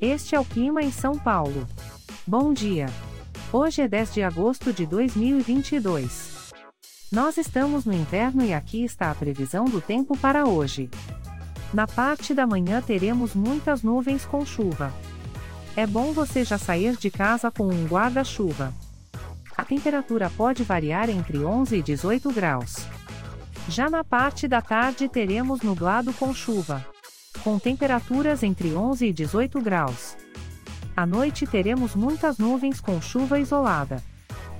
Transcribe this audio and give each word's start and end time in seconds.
Este 0.00 0.34
é 0.34 0.40
o 0.40 0.44
clima 0.44 0.82
em 0.82 0.92
São 0.92 1.18
Paulo. 1.18 1.66
Bom 2.26 2.52
dia. 2.52 2.86
Hoje 3.50 3.80
é 3.80 3.88
10 3.88 4.12
de 4.12 4.22
agosto 4.22 4.70
de 4.70 4.84
2022. 4.84 6.52
Nós 7.10 7.38
estamos 7.38 7.86
no 7.86 7.94
inverno 7.94 8.44
e 8.44 8.52
aqui 8.52 8.84
está 8.84 9.10
a 9.10 9.14
previsão 9.14 9.64
do 9.64 9.80
tempo 9.80 10.14
para 10.18 10.44
hoje. 10.44 10.90
Na 11.72 11.86
parte 11.86 12.34
da 12.34 12.46
manhã 12.46 12.82
teremos 12.82 13.34
muitas 13.34 13.82
nuvens 13.82 14.26
com 14.26 14.44
chuva. 14.44 14.92
É 15.74 15.86
bom 15.86 16.12
você 16.12 16.44
já 16.44 16.58
sair 16.58 16.94
de 16.96 17.10
casa 17.10 17.50
com 17.50 17.66
um 17.66 17.86
guarda-chuva. 17.86 18.74
A 19.56 19.64
temperatura 19.64 20.30
pode 20.36 20.62
variar 20.62 21.08
entre 21.08 21.42
11 21.42 21.74
e 21.74 21.82
18 21.82 22.30
graus. 22.32 22.86
Já 23.70 23.88
na 23.88 24.04
parte 24.04 24.46
da 24.46 24.60
tarde 24.60 25.08
teremos 25.08 25.62
nublado 25.62 26.12
com 26.12 26.34
chuva 26.34 26.84
com 27.42 27.58
temperaturas 27.58 28.42
entre 28.42 28.74
11 28.74 29.06
e 29.06 29.12
18 29.12 29.60
graus. 29.60 30.16
À 30.96 31.04
noite 31.04 31.46
teremos 31.46 31.94
muitas 31.94 32.38
nuvens 32.38 32.80
com 32.80 33.00
chuva 33.00 33.38
isolada. 33.38 34.02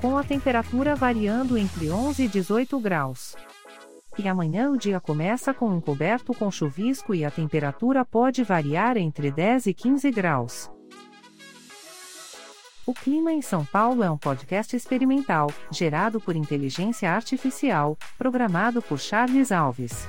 Com 0.00 0.18
a 0.18 0.22
temperatura 0.22 0.94
variando 0.94 1.56
entre 1.56 1.90
11 1.90 2.24
e 2.24 2.28
18 2.28 2.78
graus. 2.78 3.34
E 4.18 4.28
amanhã 4.28 4.70
o 4.70 4.76
dia 4.76 5.00
começa 5.00 5.52
com 5.52 5.68
um 5.68 5.80
coberto 5.80 6.34
com 6.34 6.50
chuvisco 6.50 7.14
e 7.14 7.24
a 7.24 7.30
temperatura 7.30 8.04
pode 8.04 8.42
variar 8.42 8.96
entre 8.96 9.30
10 9.30 9.66
e 9.66 9.74
15 9.74 10.10
graus. 10.10 10.70
O 12.86 12.94
Clima 12.94 13.32
em 13.32 13.42
São 13.42 13.64
Paulo 13.64 14.04
é 14.04 14.10
um 14.10 14.16
podcast 14.16 14.76
experimental, 14.76 15.52
gerado 15.72 16.20
por 16.20 16.36
inteligência 16.36 17.10
artificial, 17.10 17.98
programado 18.16 18.80
por 18.80 19.00
Charles 19.00 19.50
Alves. 19.50 20.08